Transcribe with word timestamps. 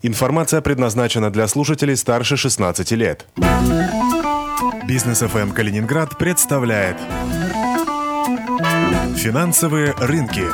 Информация 0.00 0.60
предназначена 0.60 1.28
для 1.28 1.48
слушателей 1.48 1.96
старше 1.96 2.36
16 2.36 2.92
лет. 2.92 3.26
Бизнес 4.86 5.18
ФМ 5.18 5.50
Калининград 5.50 6.16
представляет 6.16 6.96
финансовые 9.16 9.94
рынки. 9.98 10.44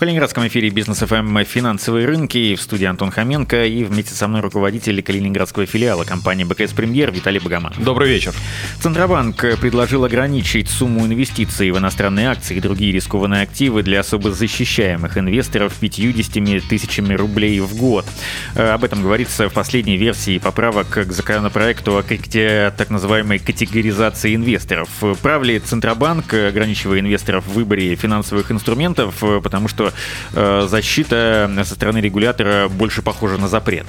В 0.00 0.02
Калининградском 0.02 0.48
эфире 0.48 0.70
Бизнес 0.70 1.00
ФМ 1.00 1.44
«Финансовые 1.44 2.06
рынки» 2.06 2.54
в 2.54 2.62
студии 2.62 2.86
Антон 2.86 3.10
Хоменко 3.10 3.66
и 3.66 3.84
вместе 3.84 4.14
со 4.14 4.28
мной 4.28 4.40
руководитель 4.40 5.02
калининградского 5.02 5.66
филиала 5.66 6.04
компании 6.04 6.44
БКС 6.44 6.72
Премьер 6.72 7.12
Виталий 7.12 7.38
Богоман. 7.38 7.74
Добрый 7.76 8.08
вечер. 8.08 8.32
Центробанк 8.80 9.36
предложил 9.60 10.02
ограничить 10.06 10.70
сумму 10.70 11.04
инвестиций 11.04 11.70
в 11.70 11.76
иностранные 11.76 12.30
акции 12.30 12.56
и 12.56 12.60
другие 12.62 12.92
рискованные 12.92 13.42
активы 13.42 13.82
для 13.82 14.00
особо 14.00 14.32
защищаемых 14.32 15.18
инвесторов 15.18 15.74
50 15.78 16.66
тысячами 16.66 17.12
рублей 17.12 17.60
в 17.60 17.76
год. 17.76 18.06
Э, 18.54 18.70
об 18.70 18.84
этом 18.84 19.02
говорится 19.02 19.50
в 19.50 19.52
последней 19.52 19.98
версии 19.98 20.38
поправок 20.38 20.88
к 20.88 21.12
законопроекту 21.12 21.98
о 21.98 22.02
так 22.02 22.88
называемой 22.88 23.38
категоризации 23.38 24.34
инвесторов. 24.34 24.88
Прав 25.20 25.42
ли 25.42 25.58
Центробанк, 25.58 26.32
ограничивая 26.32 27.00
инвесторов 27.00 27.44
в 27.44 27.52
выборе 27.52 27.94
финансовых 27.96 28.50
инструментов, 28.50 29.22
потому 29.42 29.68
что 29.68 29.89
э, 30.32 30.66
защита 30.68 31.50
со 31.64 31.74
стороны 31.74 31.98
регулятора 31.98 32.68
больше 32.68 33.02
похожа 33.02 33.38
на 33.38 33.48
запрет. 33.48 33.86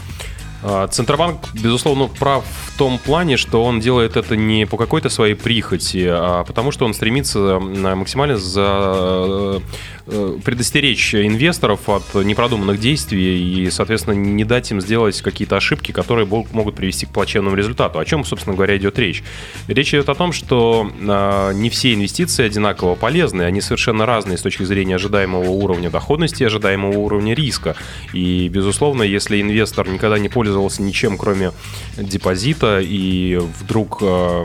А, 0.64 0.88
Центробанк, 0.88 1.54
безусловно, 1.54 2.08
прав 2.08 2.44
в 2.68 2.78
том 2.78 3.00
плане, 3.00 3.38
что 3.38 3.64
он 3.64 3.80
делает 3.80 4.16
это 4.16 4.36
не 4.36 4.66
по 4.66 4.78
какой-то 4.78 5.10
своей 5.10 5.34
прихоти, 5.34 6.06
а 6.08 6.44
потому 6.44 6.72
что 6.72 6.86
он 6.86 6.94
стремится 6.94 7.60
максимально 7.60 8.38
за 8.38 9.52
Э, 9.52 9.60
предостеречь 10.06 11.16
инвесторов 11.16 11.88
от 11.90 12.14
непродуманных 12.16 12.80
действий 12.80 13.66
и, 13.66 13.70
соответственно, 13.70 14.16
не 14.16 14.44
дать 14.44 14.72
им 14.72 14.82
сделать 14.82 15.22
какие-то 15.22 15.58
ошибки, 15.58 15.92
которые 15.92 16.26
могут 16.26 16.76
привести 16.76 17.06
к 17.06 17.10
плачевному 17.10 17.56
результату. 17.56 18.00
О 18.00 18.06
чем, 18.06 18.26
собственно 18.26 18.56
говоря, 18.56 18.78
идет 18.78 18.98
речь? 19.00 19.24
Речь 19.68 19.94
идет 19.94 20.10
о 20.10 20.16
том, 20.16 20.32
что 20.32 20.92
а, 21.08 21.52
не 21.52 21.70
все 21.70 21.94
инвестиции 21.94 22.46
одинаково 22.46 22.96
полезны, 22.96 23.44
они 23.44 23.62
совершенно 23.62 24.06
разные 24.06 24.38
с 24.38 24.42
точки 24.42 24.64
зрения 24.64 24.96
ожидаемого 24.96 25.50
уровня 25.50 25.90
доходности 25.90 26.44
и 26.44 26.46
ожидаемого 26.46 26.98
уровня 26.98 27.34
риска. 27.34 27.76
И, 28.14 28.48
безусловно, 28.50 29.04
если 29.04 29.42
инвестор 29.42 29.88
никогда 29.88 30.18
не 30.20 30.30
пользовался 30.30 30.82
ничем, 30.82 31.18
кроме 31.18 31.52
депозита, 31.98 32.80
и 32.82 33.40
вдруг, 33.60 34.00
а, 34.02 34.44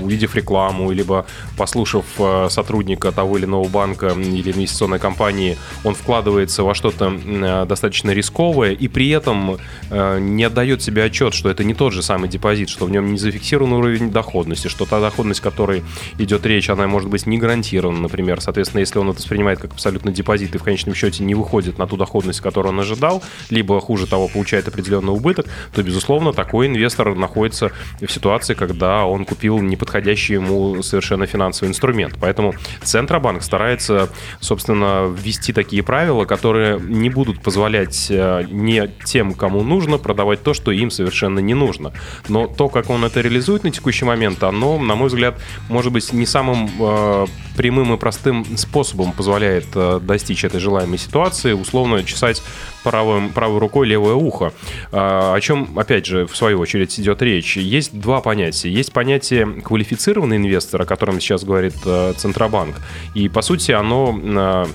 увидев 0.00 0.34
рекламу, 0.34 0.90
либо 0.92 1.26
послушав 1.56 2.04
а, 2.18 2.48
сотрудника 2.50 3.12
того 3.12 3.38
или 3.38 3.44
иного 3.44 3.68
банка 3.68 4.08
или 4.08 4.52
инвестиционного 4.52 4.83
инвестиционной 4.84 4.98
компании 4.98 5.56
он 5.82 5.94
вкладывается 5.94 6.62
во 6.62 6.74
что-то 6.74 7.12
э, 7.24 7.66
достаточно 7.66 8.10
рисковое 8.10 8.72
и 8.72 8.88
при 8.88 9.08
этом 9.10 9.58
э, 9.90 10.18
не 10.20 10.44
отдает 10.44 10.82
себе 10.82 11.04
отчет, 11.04 11.34
что 11.34 11.50
это 11.50 11.64
не 11.64 11.74
тот 11.74 11.92
же 11.92 12.02
самый 12.02 12.28
депозит, 12.28 12.68
что 12.68 12.86
в 12.86 12.90
нем 12.90 13.12
не 13.12 13.18
зафиксирован 13.18 13.72
уровень 13.72 14.10
доходности, 14.10 14.68
что 14.68 14.84
та 14.86 15.00
доходность, 15.00 15.40
о 15.40 15.50
которой 15.50 15.82
идет 16.18 16.46
речь, 16.46 16.70
она 16.70 16.86
может 16.86 17.08
быть 17.08 17.26
не 17.26 17.38
гарантирована, 17.38 18.00
например. 18.00 18.40
Соответственно, 18.40 18.80
если 18.80 18.98
он 18.98 19.10
это 19.10 19.18
воспринимает 19.18 19.58
как 19.58 19.72
абсолютно 19.72 20.12
депозит 20.12 20.54
и 20.54 20.58
в 20.58 20.62
конечном 20.62 20.94
счете 20.94 21.24
не 21.24 21.34
выходит 21.34 21.78
на 21.78 21.86
ту 21.86 21.96
доходность, 21.96 22.40
которую 22.40 22.72
он 22.72 22.80
ожидал, 22.80 23.22
либо, 23.50 23.80
хуже 23.80 24.06
того, 24.06 24.28
получает 24.28 24.68
определенный 24.68 25.12
убыток, 25.12 25.46
то, 25.74 25.82
безусловно, 25.82 26.32
такой 26.32 26.66
инвестор 26.66 27.14
находится 27.14 27.70
в 28.00 28.10
ситуации, 28.10 28.54
когда 28.54 29.06
он 29.06 29.24
купил 29.24 29.58
неподходящий 29.60 30.34
ему 30.34 30.82
совершенно 30.82 31.26
финансовый 31.26 31.68
инструмент. 31.68 32.16
Поэтому 32.20 32.54
Центробанк 32.82 33.42
старается, 33.42 34.08
собственно, 34.40 34.73
соответственно, 34.74 35.14
ввести 35.14 35.52
такие 35.52 35.82
правила, 35.82 36.24
которые 36.24 36.80
не 36.80 37.10
будут 37.10 37.40
позволять 37.40 38.06
э, 38.10 38.44
не 38.50 38.90
тем, 39.04 39.34
кому 39.34 39.62
нужно, 39.62 39.98
продавать 39.98 40.42
то, 40.42 40.54
что 40.54 40.70
им 40.70 40.90
совершенно 40.90 41.38
не 41.38 41.54
нужно. 41.54 41.92
Но 42.28 42.46
то, 42.46 42.68
как 42.68 42.90
он 42.90 43.04
это 43.04 43.20
реализует 43.20 43.64
на 43.64 43.70
текущий 43.70 44.04
момент, 44.04 44.42
оно, 44.42 44.78
на 44.78 44.94
мой 44.94 45.08
взгляд, 45.08 45.40
может 45.68 45.92
быть 45.92 46.12
не 46.12 46.26
самым 46.26 46.70
э, 46.78 47.26
прямым 47.56 47.94
и 47.94 47.96
простым 47.96 48.44
способом 48.56 49.12
позволяет 49.12 49.66
э, 49.74 50.00
достичь 50.02 50.44
этой 50.44 50.60
желаемой 50.60 50.98
ситуации, 50.98 51.52
условно 51.52 52.02
чесать 52.04 52.42
правым, 52.84 53.30
правой 53.30 53.58
рукой 53.58 53.86
левое 53.86 54.14
ухо. 54.14 54.52
Э, 54.92 55.34
о 55.34 55.40
чем, 55.40 55.78
опять 55.78 56.06
же, 56.06 56.26
в 56.26 56.36
свою 56.36 56.60
очередь 56.60 56.98
идет 57.00 57.22
речь. 57.22 57.56
Есть 57.56 57.98
два 57.98 58.20
понятия. 58.20 58.70
Есть 58.70 58.92
понятие 58.92 59.46
квалифицированный 59.46 60.36
инвестор, 60.36 60.82
о 60.82 60.84
котором 60.84 61.20
сейчас 61.20 61.44
говорит 61.44 61.74
э, 61.84 62.12
Центробанк. 62.16 62.76
И, 63.14 63.28
по 63.28 63.42
сути, 63.42 63.72
оно 63.72 64.14
Э, 64.36 64.66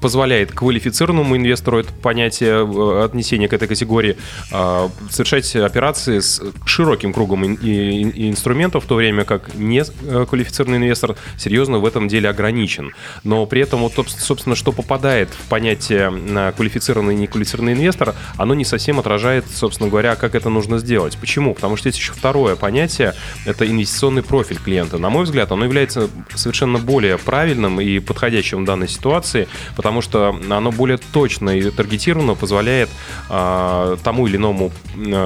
позволяет 0.00 0.52
квалифицированному 0.52 1.36
инвестору 1.36 1.78
это 1.78 1.92
понятие 1.92 2.66
э, 2.66 3.04
отнесения 3.04 3.48
к 3.48 3.52
этой 3.52 3.68
категории 3.68 4.16
а, 4.52 4.90
совершать 5.10 5.54
операции 5.56 6.20
с 6.20 6.42
широким 6.64 7.12
кругом 7.12 7.44
инструментов, 7.44 8.84
в 8.84 8.86
то 8.86 8.94
время 8.94 9.24
как 9.24 9.54
не 9.54 9.82
э, 9.82 10.26
квалифицированный 10.28 10.78
инвестор 10.78 11.16
серьезно 11.36 11.78
в 11.78 11.86
этом 11.86 12.08
деле 12.08 12.28
ограничен. 12.28 12.92
Но 13.24 13.46
при 13.46 13.62
этом, 13.62 13.80
вот, 13.80 13.94
собственно, 14.08 14.56
что 14.56 14.72
попадает 14.72 15.30
в 15.30 15.48
понятие 15.48 16.10
квалифицированный 16.56 17.14
и 17.14 17.18
неквалифицированный 17.18 17.72
инвестор, 17.72 18.14
оно 18.36 18.54
не 18.54 18.64
совсем 18.64 18.98
отражает, 18.98 19.44
собственно 19.52 19.88
говоря, 19.88 20.16
как 20.16 20.34
это 20.34 20.48
нужно 20.48 20.78
сделать. 20.78 21.16
Почему? 21.18 21.54
Потому 21.54 21.76
что 21.76 21.88
есть 21.88 21.98
еще 21.98 22.12
второе 22.12 22.56
понятие, 22.56 23.14
это 23.46 23.66
инвестиционный 23.66 24.22
профиль 24.22 24.58
клиента. 24.58 24.98
На 24.98 25.10
мой 25.10 25.24
взгляд, 25.24 25.52
оно 25.52 25.64
является 25.64 26.08
совершенно 26.34 26.78
более 26.78 27.18
правильным 27.18 27.80
и 27.80 27.98
подходящим 27.98 28.39
подходящим 28.40 28.62
в 28.62 28.64
данной 28.64 28.88
ситуации, 28.88 29.48
потому 29.76 30.02
что 30.02 30.34
оно 30.50 30.72
более 30.72 30.98
точно 31.12 31.50
и 31.50 31.70
таргетированно 31.70 32.34
позволяет 32.34 32.88
э, 33.28 33.96
тому 34.02 34.26
или 34.26 34.36
иному 34.36 34.72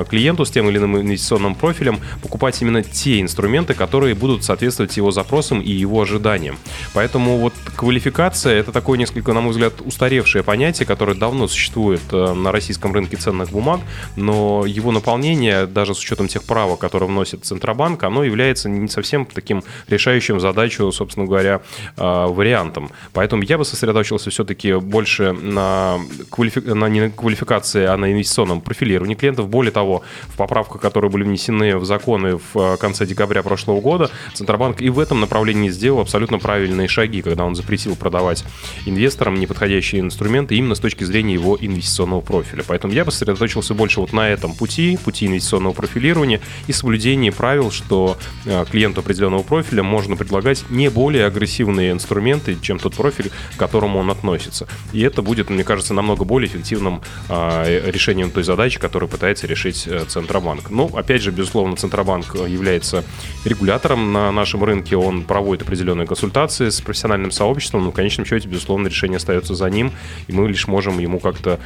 клиенту 0.09 0.45
с 0.45 0.51
тем 0.51 0.69
или 0.69 0.79
иным 0.79 0.97
инвестиционным 0.97 1.55
профилем 1.55 2.01
покупать 2.23 2.61
именно 2.63 2.83
те 2.83 3.21
инструменты, 3.21 3.75
которые 3.75 4.15
будут 4.15 4.45
соответствовать 4.45 4.97
его 4.97 5.11
запросам 5.11 5.61
и 5.61 5.71
его 5.71 6.03
ожиданиям. 6.03 6.57
Поэтому 6.93 7.39
вот 7.39 7.55
квалификация 7.77 8.55
это 8.55 8.73
такое 8.73 8.99
несколько, 8.99 9.33
на 9.33 9.41
мой 9.41 9.51
взгляд, 9.51 9.75
устаревшее 9.81 10.43
понятие, 10.43 10.87
которое 10.87 11.15
давно 11.15 11.49
существует 11.49 12.03
э, 12.13 12.35
на 12.35 12.53
российском 12.53 12.93
рынке 12.93 13.17
ценных 13.17 13.51
бумаг, 13.51 13.81
но 14.17 14.65
его 14.67 14.93
наполнение, 14.93 15.67
даже 15.67 15.95
с 15.95 16.01
учетом 16.01 16.29
тех 16.29 16.43
правок, 16.43 16.81
которые 16.81 17.09
вносит 17.09 17.45
Центробанк, 17.45 18.03
оно 18.03 18.25
является 18.25 18.69
не 18.69 18.89
совсем 18.89 19.25
таким 19.25 19.63
решающим 19.89 20.41
задачу, 20.41 20.91
собственно 20.93 21.27
говоря, 21.27 21.61
э, 21.97 22.27
вариантом. 22.27 22.91
Поэтому 23.13 23.43
я 23.43 23.59
бы 23.59 23.65
сосредоточился 23.65 24.31
все-таки 24.31 24.75
больше 24.75 25.33
на, 25.33 25.99
квалифи... 26.31 26.61
на 26.61 26.89
не 26.89 27.11
квалификации, 27.11 27.85
а 27.85 27.97
на 27.97 28.13
инвестиционном 28.13 28.61
профилировании 28.61 29.15
клиентов. 29.15 29.49
Более 29.49 29.73
того, 29.73 30.03
в 30.29 30.37
поправках, 30.37 30.81
которые 30.81 31.11
были 31.11 31.25
внесены 31.25 31.77
в 31.77 31.85
законы 31.85 32.39
в 32.39 32.57
э, 32.57 32.77
конце 32.77 33.07
декабря 33.07 33.43
прошлого 33.43 33.81
года, 33.81 34.11
Центробанк 34.35 34.81
и 34.81 34.89
в 34.91 34.99
этом 34.99 35.21
направлении 35.21 35.71
сделал 35.71 36.01
абсолютно 36.01 36.39
правильные 36.39 36.89
шаги, 36.89 37.23
когда 37.23 37.45
он 37.45 37.55
запретил 37.55 37.97
продавать 37.97 38.45
инвесторам 38.87 39.35
неподходящие 39.35 40.01
инструменты 40.01 40.57
именно 40.57 40.75
с 40.75 40.81
точки 40.81 41.05
зрения 41.05 41.35
его 41.35 41.57
инвестиционного 41.61 42.21
профиля. 42.21 42.65
Поэтому 42.67 42.93
я 42.93 43.05
бы 43.05 43.11
сосредоточился 43.11 43.75
больше 43.75 44.01
вот 44.01 44.13
на 44.13 44.29
этом 44.29 44.55
пути, 44.55 44.99
пути 45.05 45.27
инвестиционного 45.27 45.73
профилирования 45.73 46.41
и 46.67 46.73
соблюдении 46.73 47.31
правил, 47.31 47.71
что 47.71 48.17
э, 48.45 48.65
клиенту 48.71 49.01
определенного 49.01 49.43
профиля 49.43 49.83
можно 49.83 50.17
предлагать 50.17 50.65
не 50.71 50.91
более 50.91 51.27
агрессивные 51.27 51.93
инструменты, 51.93 52.57
чем 52.61 52.79
тот 52.79 52.94
профиль, 52.95 53.31
к 53.55 53.59
которому 53.59 53.99
он 53.99 54.11
относится. 54.11 54.67
И 54.93 55.01
это 55.03 55.23
будет, 55.23 55.51
мне 55.51 55.65
кажется, 55.65 55.95
намного 55.95 56.25
более 56.25 56.49
эффективным 56.49 57.03
э, 57.29 57.91
решением 57.91 58.31
той 58.31 58.43
задачи, 58.43 58.79
которую 58.79 59.09
пытается 59.09 59.47
решить 59.47 59.87
э, 59.87 60.05
Центробанк. 60.07 60.71
Ну, 60.71 60.91
опять 60.95 61.23
же, 61.23 61.31
безусловно, 61.31 61.77
Центробанк 61.77 62.35
является 62.35 63.05
регулятором 63.45 64.13
на 64.13 64.33
нашем 64.33 64.65
рынке, 64.65 64.97
он 64.97 65.23
проводит 65.23 65.63
определенные 65.63 66.07
консультации 66.07 66.69
с 66.69 66.81
профессиональным 66.81 67.31
сообществом, 67.31 67.85
но 67.85 67.91
в 67.91 67.95
конечном 67.95 68.27
счете, 68.27 68.49
безусловно, 68.49 68.89
решение 68.89 69.17
остается 69.17 69.55
за 69.55 69.69
ним, 69.71 69.93
и 70.29 70.33
мы 70.33 70.49
лишь 70.49 70.67
можем 70.67 70.99
ему 70.99 71.19
как-то 71.19 71.59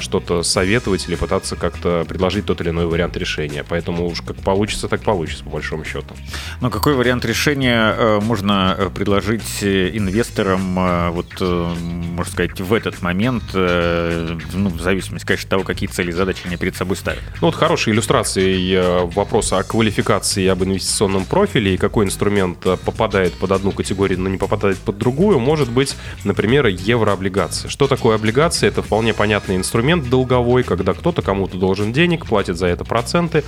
что-то 0.00 0.42
советовать 0.42 1.08
или 1.08 1.14
пытаться 1.14 1.56
как-то 1.56 2.04
предложить 2.08 2.46
тот 2.46 2.60
или 2.60 2.70
иной 2.70 2.86
вариант 2.86 3.16
решения. 3.16 3.64
Поэтому 3.68 4.06
уж 4.06 4.20
как 4.20 4.36
получится, 4.36 4.88
так 4.88 5.02
получится, 5.02 5.44
по 5.44 5.50
большому 5.50 5.84
счету. 5.84 6.14
Но 6.60 6.70
какой 6.70 6.94
вариант 6.94 7.24
решения 7.24 7.94
э, 7.96 8.20
можно 8.20 8.74
э, 8.78 8.90
предложить 8.90 9.62
инвесторам 9.62 10.61
прям 10.62 10.78
э, 10.78 11.10
вот, 11.10 11.26
э, 11.40 11.74
можно 12.16 12.32
сказать, 12.32 12.60
в 12.60 12.72
этот 12.72 13.02
момент, 13.02 13.42
э, 13.54 14.36
ну, 14.54 14.68
в 14.70 14.80
зависимости, 14.80 15.26
конечно, 15.26 15.46
от 15.46 15.50
того, 15.50 15.64
какие 15.64 15.88
цели 15.88 16.10
и 16.10 16.12
задачи 16.12 16.42
они 16.44 16.56
перед 16.56 16.76
собой 16.76 16.96
ставят. 16.96 17.22
Ну, 17.40 17.48
вот 17.48 17.54
хорошей 17.54 17.92
иллюстрацией 17.92 19.06
вопроса 19.14 19.58
о 19.58 19.62
квалификации 19.62 20.46
об 20.46 20.62
инвестиционном 20.62 21.24
профиле 21.24 21.74
и 21.74 21.76
какой 21.76 22.06
инструмент 22.06 22.58
попадает 22.84 23.32
под 23.34 23.52
одну 23.52 23.72
категорию, 23.72 24.20
но 24.20 24.28
не 24.28 24.38
попадает 24.38 24.78
под 24.78 24.98
другую, 24.98 25.38
может 25.38 25.70
быть, 25.70 25.96
например, 26.24 26.66
еврооблигации. 26.66 27.68
Что 27.68 27.86
такое 27.86 28.16
облигация? 28.16 28.68
Это 28.68 28.82
вполне 28.82 29.14
понятный 29.14 29.56
инструмент 29.56 30.08
долговой, 30.08 30.62
когда 30.62 30.92
кто-то 30.92 31.22
кому-то 31.22 31.56
должен 31.56 31.92
денег, 31.92 32.26
платит 32.26 32.56
за 32.56 32.66
это 32.66 32.84
проценты 32.84 33.44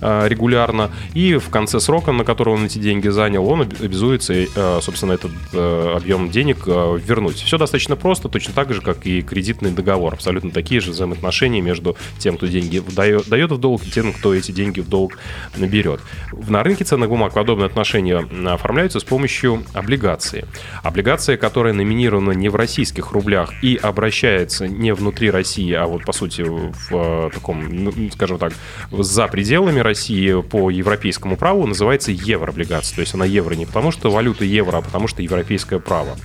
регулярно, 0.00 0.90
и 1.14 1.36
в 1.36 1.48
конце 1.50 1.80
срока, 1.80 2.12
на 2.12 2.24
который 2.24 2.54
он 2.54 2.66
эти 2.66 2.78
деньги 2.78 3.08
занял, 3.08 3.48
он 3.48 3.62
обязуется, 3.62 4.46
собственно, 4.80 5.12
этот 5.12 5.32
объем 5.52 6.30
денег 6.30 6.57
денег 6.58 6.62
э, 6.66 6.98
вернуть. 7.04 7.36
Все 7.36 7.58
достаточно 7.58 7.96
просто, 7.96 8.28
точно 8.28 8.54
так 8.54 8.72
же, 8.72 8.80
как 8.80 9.06
и 9.06 9.22
кредитный 9.22 9.70
договор. 9.70 10.14
Абсолютно 10.14 10.50
такие 10.50 10.80
же 10.80 10.90
взаимоотношения 10.90 11.60
между 11.60 11.96
тем, 12.18 12.36
кто 12.36 12.46
деньги 12.46 12.82
дает, 12.94 13.28
дает 13.28 13.52
в 13.52 13.58
долг, 13.58 13.84
и 13.86 13.90
тем, 13.90 14.12
кто 14.12 14.34
эти 14.34 14.52
деньги 14.52 14.80
в 14.80 14.88
долг 14.88 15.18
наберет. 15.56 16.00
На 16.48 16.62
рынке 16.62 16.84
ценных 16.84 17.08
бумаг 17.08 17.34
подобные 17.34 17.66
отношения 17.66 18.26
оформляются 18.46 19.00
с 19.00 19.04
помощью 19.04 19.64
облигации. 19.72 20.46
Облигация, 20.82 21.36
которая 21.36 21.72
номинирована 21.72 22.32
не 22.32 22.48
в 22.48 22.56
российских 22.56 23.12
рублях 23.12 23.52
и 23.62 23.76
обращается 23.76 24.66
не 24.68 24.92
внутри 24.94 25.30
России, 25.30 25.72
а 25.72 25.86
вот 25.86 26.04
по 26.04 26.12
сути 26.12 26.42
в 26.42 26.72
э, 26.90 27.30
таком, 27.32 28.10
скажем 28.12 28.38
так, 28.38 28.52
за 28.90 29.26
пределами 29.28 29.80
России 29.80 30.40
по 30.42 30.70
европейскому 30.70 31.36
праву, 31.36 31.66
называется 31.66 32.12
еврооблигация. 32.12 32.96
То 32.96 33.00
есть 33.00 33.14
она 33.14 33.24
евро 33.24 33.54
не 33.54 33.66
потому, 33.66 33.90
что 33.90 34.10
валюта 34.10 34.44
евро, 34.44 34.78
а 34.78 34.82
потому 34.82 35.08
что 35.08 35.22
европейское 35.22 35.78
право. 35.78 36.16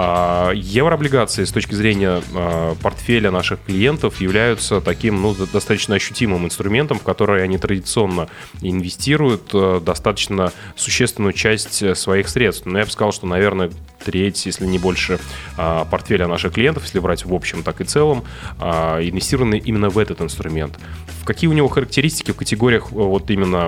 А, 0.00 0.52
еврооблигации 0.54 1.42
с 1.42 1.50
точки 1.50 1.74
зрения 1.74 2.22
а, 2.32 2.76
портфеля 2.76 3.32
наших 3.32 3.58
клиентов 3.64 4.20
являются 4.20 4.80
таким 4.80 5.20
ну, 5.20 5.34
достаточно 5.52 5.96
ощутимым 5.96 6.44
инструментом, 6.44 7.00
в 7.00 7.02
который 7.02 7.42
они 7.42 7.58
традиционно 7.58 8.28
инвестируют 8.62 9.50
э, 9.54 9.80
достаточно 9.84 10.52
существенную 10.76 11.32
часть 11.32 11.96
своих 11.96 12.28
средств. 12.28 12.64
Но 12.64 12.78
я 12.78 12.84
бы 12.84 12.90
сказал, 12.92 13.10
что, 13.10 13.26
наверное, 13.26 13.72
треть, 14.04 14.46
если 14.46 14.66
не 14.66 14.78
больше, 14.78 15.18
а, 15.56 15.84
портфеля 15.84 16.28
наших 16.28 16.52
клиентов, 16.52 16.84
если 16.84 17.00
брать 17.00 17.24
в 17.24 17.34
общем, 17.34 17.64
так 17.64 17.80
и 17.80 17.84
целом, 17.84 18.22
инвестированы 18.60 19.58
именно 19.58 19.88
в 19.88 19.98
этот 19.98 20.20
инструмент. 20.20 20.78
Какие 21.24 21.50
у 21.50 21.52
него 21.52 21.66
характеристики 21.66 22.30
в 22.30 22.36
категориях 22.36 22.92
э, 22.92 22.94
вот 22.94 23.28
именно 23.30 23.66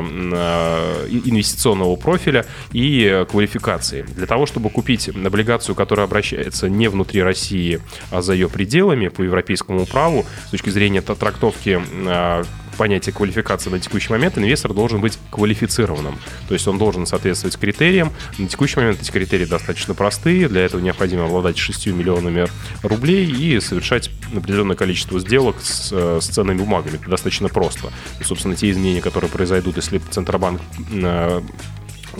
инвестиционного 1.10 1.96
профиля 1.96 2.46
и 2.72 3.26
квалификации? 3.28 4.02
Для 4.02 4.26
того, 4.26 4.46
чтобы 4.46 4.70
купить 4.70 5.08
облигацию, 5.08 5.74
которая 5.74 6.06
обращается 6.06 6.19
не 6.68 6.88
внутри 6.88 7.22
России, 7.22 7.80
а 8.10 8.22
за 8.22 8.32
ее 8.34 8.48
пределами 8.48 9.08
по 9.08 9.22
европейскому 9.22 9.86
праву, 9.86 10.26
с 10.46 10.50
точки 10.50 10.70
зрения 10.70 11.00
трактовки 11.00 11.80
а, 12.06 12.44
понятия 12.80 13.12
квалификации 13.12 13.68
на 13.68 13.78
текущий 13.78 14.10
момент, 14.10 14.38
инвестор 14.38 14.72
должен 14.72 15.02
быть 15.02 15.18
квалифицированным. 15.30 16.18
То 16.48 16.54
есть 16.54 16.66
он 16.66 16.78
должен 16.78 17.04
соответствовать 17.04 17.58
критериям. 17.58 18.10
На 18.38 18.48
текущий 18.48 18.78
момент 18.80 19.02
эти 19.02 19.10
критерии 19.10 19.44
достаточно 19.44 19.92
простые. 19.92 20.48
Для 20.48 20.62
этого 20.62 20.80
необходимо 20.80 21.26
обладать 21.26 21.58
6 21.58 21.88
миллионами 21.88 22.46
рублей 22.82 23.30
и 23.30 23.60
совершать 23.60 24.10
определенное 24.34 24.76
количество 24.76 25.20
сделок 25.20 25.56
с, 25.60 25.92
с 25.92 26.26
ценными 26.26 26.56
бумагами. 26.56 26.96
Это 26.96 27.10
достаточно 27.10 27.48
просто. 27.48 27.92
И, 28.18 28.24
собственно, 28.24 28.56
те 28.56 28.70
изменения, 28.70 29.02
которые 29.02 29.30
произойдут, 29.30 29.76
если 29.76 29.98
Центробанк 29.98 30.62
а, 31.02 31.42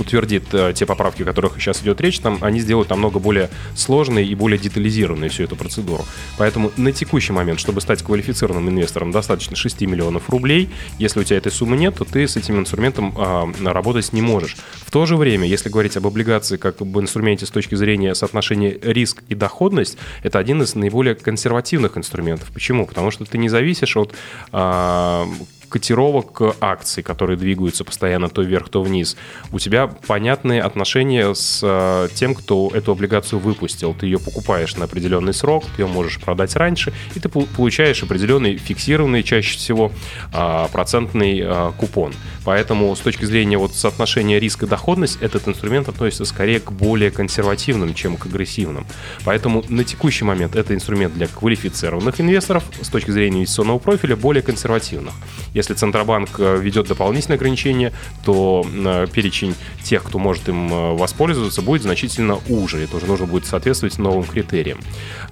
утвердит 0.00 0.44
э, 0.52 0.73
те 0.75 0.87
поправки, 0.87 1.23
о 1.23 1.25
которых 1.25 1.55
сейчас 1.61 1.82
идет 1.82 2.00
речь, 2.00 2.19
там 2.19 2.38
они 2.41 2.61
сделают 2.61 2.91
намного 2.91 3.19
более 3.19 3.50
сложной 3.75 4.26
и 4.26 4.35
более 4.35 4.58
детализированной 4.58 5.29
всю 5.29 5.44
эту 5.44 5.56
процедуру. 5.56 6.05
Поэтому 6.38 6.73
на 6.76 6.93
текущий 6.93 7.32
момент, 7.32 7.61
чтобы 7.61 7.81
стать 7.81 8.02
квалифицированным 8.02 8.69
инвестором, 8.70 9.11
достаточно 9.12 9.56
6 9.56 9.82
миллионов 9.82 10.29
рублей. 10.31 10.70
Если 10.99 11.20
у 11.20 11.25
тебя 11.25 11.37
этой 11.37 11.52
суммы 11.52 11.76
нет, 11.76 11.94
то 11.97 12.05
ты 12.05 12.26
с 12.26 12.37
этим 12.37 12.58
инструментом 12.58 13.14
э, 13.17 13.70
работать 13.70 14.12
не 14.12 14.23
можешь. 14.23 14.56
В 14.85 14.91
то 14.91 15.06
же 15.06 15.17
время, 15.17 15.47
если 15.47 15.69
говорить 15.69 15.97
об 15.97 16.06
облигации 16.06 16.56
как 16.56 16.81
об 16.81 16.99
инструменте 16.99 17.47
с 17.47 17.50
точки 17.50 17.75
зрения 17.75 18.14
соотношения 18.14 18.79
риск 18.82 19.23
и 19.29 19.35
доходность, 19.35 19.99
это 20.23 20.38
один 20.38 20.62
из 20.62 20.75
наиболее 20.75 21.14
консервативных 21.14 21.97
инструментов. 21.97 22.50
Почему? 22.52 22.87
Потому 22.87 23.11
что 23.11 23.25
ты 23.25 23.38
не 23.38 23.49
зависишь 23.49 23.97
от 23.97 24.14
э, 24.52 25.26
котировок 25.70 26.43
акций, 26.61 27.02
которые 27.02 27.37
двигаются 27.37 27.84
постоянно 27.84 28.28
то 28.28 28.43
вверх, 28.43 28.69
то 28.69 28.82
вниз, 28.82 29.17
у 29.52 29.58
тебя 29.58 29.87
понятные 29.87 30.61
отношения 30.62 31.34
с 31.34 31.61
э, 31.62 32.08
тем, 32.14 32.34
кто 32.34 32.70
эту 32.75 32.93
облигацию 32.93 33.38
выпустил. 33.38 33.94
Ты 33.94 34.06
ее 34.06 34.19
покупаешь 34.19 34.76
на 34.76 34.84
определенный 34.84 35.32
срок, 35.32 35.64
ты 35.76 35.82
ее 35.82 35.87
можешь 35.87 36.20
продать 36.20 36.55
раньше, 36.56 36.93
и 37.14 37.20
ты 37.20 37.28
получаешь 37.28 38.02
определенный 38.02 38.56
фиксированный, 38.56 39.22
чаще 39.22 39.56
всего, 39.56 39.93
а, 40.32 40.69
процентный 40.69 41.40
а, 41.43 41.73
купон. 41.73 42.12
Поэтому 42.44 42.94
с 42.94 43.00
точки 43.00 43.25
зрения 43.25 43.58
вот 43.58 43.75
соотношения 43.75 44.38
риска-доходность, 44.38 45.19
этот 45.20 45.46
инструмент 45.49 45.88
относится 45.88 46.25
скорее 46.25 46.61
к 46.61 46.73
более 46.73 47.11
консервативным, 47.11 47.94
чем 47.94 48.16
к 48.16 48.26
агрессивным. 48.26 48.87
Поэтому 49.25 49.64
на 49.69 49.84
текущий 49.84 50.25
момент 50.25 50.56
это 50.56 50.75
инструмент 50.75 51.14
для 51.14 51.26
квалифицированных 51.26 52.20
инвесторов, 52.20 52.64
с 52.81 52.88
точки 52.88 53.11
зрения 53.11 53.38
инвестиционного 53.38 53.78
профиля 53.78 54.16
более 54.16 54.43
консервативных. 54.43 55.14
Если 55.60 55.74
Центробанк 55.74 56.30
э, 56.38 56.58
ведет 56.58 56.88
дополнительные 56.88 57.36
ограничения, 57.36 57.92
то 58.24 58.66
э, 58.66 59.06
перечень 59.12 59.54
тех, 59.82 60.02
кто 60.02 60.18
может 60.18 60.48
им 60.48 60.72
э, 60.72 60.94
воспользоваться, 60.94 61.60
будет 61.60 61.82
значительно 61.82 62.38
уже. 62.48 62.78
Это 62.78 62.96
уже 62.96 63.04
нужно 63.04 63.26
будет 63.26 63.44
соответствовать 63.44 63.98
новым 63.98 64.24
критериям. 64.24 64.78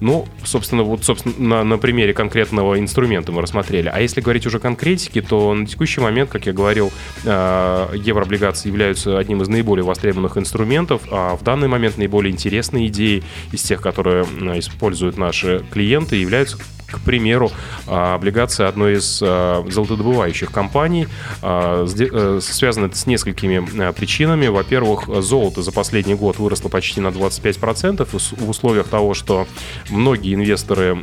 Ну, 0.01 0.27
собственно, 0.43 0.83
вот 0.83 1.03
собственно, 1.03 1.33
на, 1.39 1.63
на 1.63 1.77
примере 1.79 2.13
конкретного 2.13 2.79
инструмента 2.79 3.31
мы 3.31 3.41
рассмотрели. 3.41 3.89
А 3.91 3.99
если 3.99 4.21
говорить 4.21 4.45
уже 4.45 4.59
конкретики, 4.59 5.19
то 5.19 5.51
на 5.55 5.65
текущий 5.65 5.99
момент, 5.99 6.29
как 6.29 6.45
я 6.45 6.53
говорил, 6.53 6.91
еврооблигации 7.23 8.69
являются 8.69 9.17
одним 9.17 9.41
из 9.41 9.47
наиболее 9.47 9.83
востребованных 9.83 10.37
инструментов, 10.37 11.01
а 11.09 11.35
в 11.35 11.43
данный 11.43 11.67
момент 11.67 11.97
наиболее 11.97 12.31
интересные 12.31 12.85
идеи 12.87 13.23
из 13.51 13.63
тех, 13.63 13.81
которые 13.81 14.25
используют 14.59 15.17
наши 15.17 15.63
клиенты, 15.71 16.17
являются 16.17 16.59
к 16.91 16.99
примеру, 16.99 17.51
а, 17.87 18.15
облигация 18.15 18.67
одной 18.67 18.97
из 18.97 19.19
а, 19.21 19.65
золотодобывающих 19.69 20.51
компаний. 20.51 21.07
А, 21.41 21.85
э, 21.85 22.39
связано 22.41 22.91
с 22.93 23.05
несколькими 23.05 23.91
причинами. 23.91 24.47
Во-первых, 24.47 25.09
золото 25.21 25.61
за 25.61 25.71
последний 25.71 26.15
год 26.15 26.39
выросло 26.39 26.69
почти 26.69 27.01
на 27.01 27.07
25% 27.07 28.07
в 28.11 28.49
условиях 28.49 28.87
того, 28.87 29.13
что 29.13 29.47
многие 29.89 30.33
инвесторы 30.33 30.97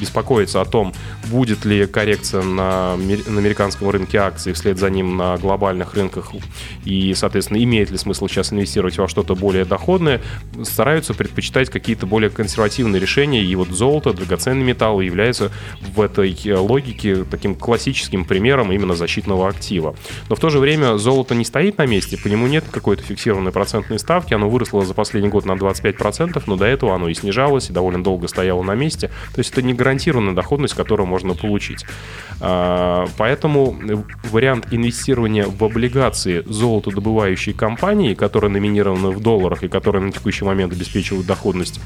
беспокоятся 0.00 0.60
о 0.60 0.64
том, 0.64 0.94
будет 1.26 1.64
ли 1.64 1.86
коррекция 1.86 2.42
на, 2.42 2.96
на 2.96 3.38
американском 3.38 3.88
рынке 3.90 4.18
акций, 4.18 4.52
вслед 4.52 4.78
за 4.78 4.90
ним 4.90 5.16
на 5.16 5.36
глобальных 5.36 5.94
рынках, 5.94 6.32
и, 6.84 7.14
соответственно, 7.14 7.62
имеет 7.62 7.90
ли 7.90 7.98
смысл 7.98 8.28
сейчас 8.28 8.52
инвестировать 8.52 8.98
во 8.98 9.08
что-то 9.08 9.34
более 9.34 9.64
доходное, 9.64 10.20
стараются 10.62 11.14
предпочитать 11.14 11.70
какие-то 11.70 12.06
более 12.06 12.30
консервативные 12.30 13.00
решения, 13.00 13.42
и 13.42 13.54
вот 13.54 13.68
золото, 13.68 14.12
драгоценный 14.12 14.64
металл, 14.64 14.91
металлы 14.92 15.04
является 15.04 15.50
в 15.80 16.00
этой 16.00 16.36
э, 16.44 16.54
логике 16.54 17.24
таким 17.24 17.54
классическим 17.54 18.24
примером 18.24 18.72
именно 18.72 18.94
защитного 18.94 19.48
актива. 19.48 19.94
Но 20.28 20.36
в 20.36 20.40
то 20.40 20.50
же 20.50 20.58
время 20.58 20.98
золото 20.98 21.34
не 21.34 21.44
стоит 21.44 21.78
на 21.78 21.86
месте, 21.86 22.18
по 22.18 22.28
нему 22.28 22.46
нет 22.46 22.64
какой-то 22.70 23.02
фиксированной 23.02 23.52
процентной 23.52 23.98
ставки, 23.98 24.34
оно 24.34 24.48
выросло 24.48 24.84
за 24.84 24.94
последний 24.94 25.30
год 25.30 25.46
на 25.46 25.52
25%, 25.52 26.42
но 26.46 26.56
до 26.56 26.66
этого 26.66 26.94
оно 26.94 27.08
и 27.08 27.14
снижалось, 27.14 27.70
и 27.70 27.72
довольно 27.72 28.02
долго 28.02 28.28
стояло 28.28 28.62
на 28.62 28.74
месте. 28.74 29.08
То 29.34 29.38
есть 29.38 29.52
это 29.52 29.62
не 29.62 29.74
гарантированная 29.74 30.34
доходность, 30.34 30.74
которую 30.74 31.06
можно 31.06 31.34
получить. 31.34 31.84
А, 32.40 33.06
поэтому 33.16 33.76
вариант 34.30 34.68
инвестирования 34.72 35.46
в 35.46 35.62
облигации 35.64 36.42
золотодобывающей 36.46 37.52
компании, 37.52 38.14
которая 38.14 38.50
номинирована 38.50 39.10
в 39.10 39.20
долларах 39.20 39.62
и 39.62 39.68
которая 39.68 40.02
на 40.02 40.12
текущий 40.12 40.44
момент 40.44 40.72
обеспечивает 40.72 41.26
доходность 41.26 41.80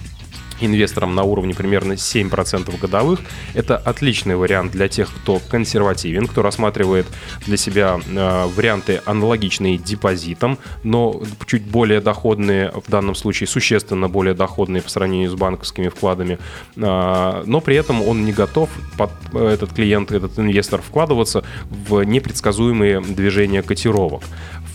инвесторам 0.61 1.15
на 1.15 1.23
уровне 1.23 1.55
примерно 1.55 1.95
7% 1.95 2.79
годовых. 2.79 3.21
Это 3.55 3.77
отличный 3.77 4.37
вариант 4.37 4.73
для 4.73 4.89
тех, 4.89 5.09
кто 5.15 5.39
консервативен, 5.39 6.27
кто 6.27 6.43
рассматривает 6.43 7.07
для 7.47 7.57
себя 7.57 8.01
э, 8.07 8.47
варианты 8.47 9.01
аналогичные 9.05 9.79
депозитам, 9.79 10.59
но 10.83 11.23
чуть 11.47 11.63
более 11.63 12.01
доходные, 12.01 12.73
в 12.73 12.91
данном 12.91 13.15
случае 13.15 13.47
существенно 13.47 14.09
более 14.09 14.35
доходные 14.35 14.83
по 14.83 14.91
сравнению 14.91 15.31
с 15.31 15.35
банковскими 15.35 15.89
вкладами, 15.89 16.39
э, 16.77 17.43
но 17.47 17.61
при 17.61 17.77
этом 17.77 18.03
он 18.03 18.25
не 18.25 18.33
готов, 18.33 18.71
под, 18.97 19.11
этот 19.35 19.73
клиент, 19.73 20.13
этот 20.13 20.39
инвестор, 20.39 20.81
вкладываться 20.83 21.45
в 21.71 22.03
непредсказуемые 22.03 23.01
движения 23.01 23.63
котировок. 23.63 24.23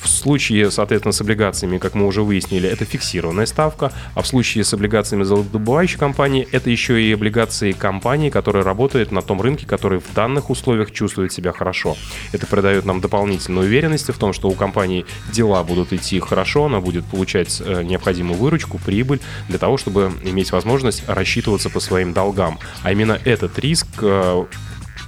В 0.02 0.10
случае, 0.10 0.72
соответственно, 0.72 1.12
с 1.12 1.22
облигациями, 1.22 1.78
как 1.78 1.94
мы 1.94 2.08
уже 2.08 2.24
выяснили, 2.24 2.68
это 2.68 2.86
фиксированная 2.86 3.46
ставка, 3.46 3.92
а 4.16 4.24
в 4.24 4.28
случае 4.28 4.64
с 4.64 4.74
облигациями 4.74 5.24
золотодобывающей 5.24 6.00
компании, 6.00 6.48
это 6.52 6.72
еще 6.72 7.02
и 7.02 7.14
облигации 7.14 7.72
компании, 7.72 8.32
которая 8.32 8.64
работает 8.64 9.12
на 9.12 9.22
том 9.22 9.42
рынке, 9.42 9.68
который 9.68 10.00
в 10.00 10.12
данных 10.16 10.50
условиях 10.50 10.92
чувствует 10.92 11.32
себя 11.32 11.52
хорошо. 11.52 11.98
Это 12.32 12.48
придает 12.48 12.86
нам 12.86 13.00
дополнительную 13.00 13.68
уверенность 13.68 14.10
в 14.10 14.18
том, 14.18 14.34
что 14.34 14.50
у 14.50 14.54
компании 14.54 15.06
дела 15.32 15.64
будут 15.64 15.94
идти 15.94 16.20
хорошо, 16.20 16.66
она 16.66 16.80
будет 16.80 17.06
получать 17.06 17.62
э, 17.64 17.84
необходимую 17.84 18.40
выручку, 18.40 18.80
прибыль 18.80 19.20
для 19.50 19.60
того, 19.60 19.78
чтобы 19.78 20.12
иметь 20.24 20.52
возможность 20.52 21.08
рассчитываться 21.08 21.70
по 21.70 21.80
своим 21.80 22.14
долгам. 22.14 22.58
А 22.82 22.92
именно 22.92 23.20
этот 23.24 23.60
риск 23.60 23.88
э, 24.02 24.46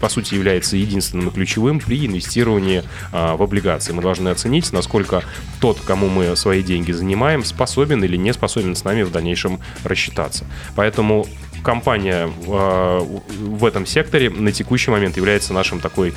по 0.03 0.09
сути, 0.09 0.33
является 0.33 0.75
единственным 0.75 1.29
и 1.29 1.31
ключевым 1.31 1.79
при 1.79 2.05
инвестировании 2.05 2.83
а, 3.13 3.37
в 3.37 3.41
облигации. 3.41 3.93
Мы 3.93 4.01
должны 4.01 4.27
оценить, 4.27 4.73
насколько 4.73 5.23
тот, 5.61 5.79
кому 5.79 6.09
мы 6.09 6.35
свои 6.35 6.61
деньги 6.61 6.91
занимаем, 6.91 7.45
способен 7.45 8.03
или 8.03 8.17
не 8.17 8.33
способен 8.33 8.75
с 8.75 8.83
нами 8.83 9.03
в 9.03 9.11
дальнейшем 9.13 9.61
рассчитаться. 9.85 10.43
Поэтому 10.75 11.25
компания 11.63 12.27
в 12.27 13.65
этом 13.65 13.85
секторе 13.85 14.29
на 14.29 14.51
текущий 14.51 14.91
момент 14.91 15.17
является 15.17 15.53
нашим 15.53 15.79
такой 15.79 16.13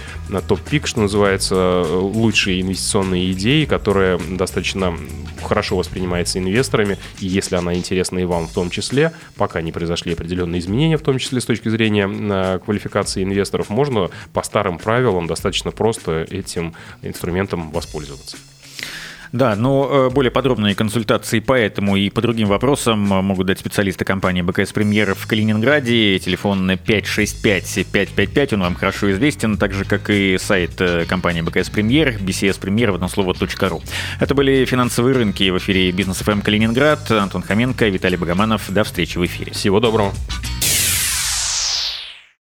топ-пик, 0.48 0.86
что 0.86 1.00
называется, 1.00 1.82
лучшие 1.82 2.60
инвестиционные 2.60 3.32
идеи, 3.32 3.64
которая 3.64 4.18
достаточно 4.18 4.94
хорошо 5.42 5.76
воспринимается 5.76 6.38
инвесторами, 6.38 6.98
и 7.20 7.26
если 7.26 7.56
она 7.56 7.74
интересна 7.74 8.18
и 8.18 8.24
вам 8.24 8.48
в 8.48 8.52
том 8.52 8.70
числе, 8.70 9.12
пока 9.36 9.62
не 9.62 9.72
произошли 9.72 10.12
определенные 10.14 10.60
изменения, 10.60 10.96
в 10.96 11.02
том 11.02 11.18
числе 11.18 11.40
с 11.40 11.44
точки 11.44 11.68
зрения 11.68 12.58
квалификации 12.58 13.22
инвесторов, 13.22 13.70
можно 13.70 14.10
по 14.32 14.42
старым 14.42 14.78
правилам 14.78 15.26
достаточно 15.26 15.70
просто 15.70 16.26
этим 16.30 16.74
инструментом 17.02 17.70
воспользоваться. 17.70 18.36
Да, 19.32 19.56
но 19.56 20.08
э, 20.08 20.10
более 20.10 20.30
подробные 20.30 20.74
консультации 20.74 21.40
по 21.40 21.52
этому 21.52 21.96
и 21.96 22.10
по 22.10 22.20
другим 22.20 22.48
вопросам 22.48 23.00
могут 23.00 23.46
дать 23.46 23.58
специалисты 23.58 24.04
компании 24.04 24.42
БКС 24.42 24.72
Премьер 24.72 25.14
в 25.14 25.26
Калининграде. 25.26 26.18
Телефон 26.18 26.70
565-555, 26.70 28.54
он 28.54 28.60
вам 28.60 28.74
хорошо 28.74 29.10
известен, 29.12 29.56
так 29.56 29.72
же, 29.72 29.84
как 29.84 30.10
и 30.10 30.38
сайт 30.38 30.80
э, 30.80 31.04
компании 31.06 31.42
БКС 31.42 31.70
Премьер, 31.70 32.16
BCS 32.16 32.60
Премьер, 32.60 32.92
в 32.92 32.96
одно 32.96 33.08
слово, 33.08 33.34
.ру. 33.68 33.82
Это 34.20 34.34
были 34.34 34.64
финансовые 34.64 35.14
рынки 35.14 35.48
в 35.50 35.58
эфире 35.58 35.90
Бизнес 35.92 36.18
ФМ 36.18 36.40
Калининград. 36.40 37.10
Антон 37.10 37.42
Хоменко, 37.42 37.88
Виталий 37.88 38.16
Богоманов. 38.16 38.70
До 38.72 38.84
встречи 38.84 39.18
в 39.18 39.24
эфире. 39.24 39.52
Всего 39.52 39.80
доброго. 39.80 40.12